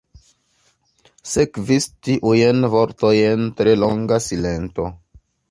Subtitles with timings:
[1.31, 4.89] Sekvis tiujn vortojn tre longa silento.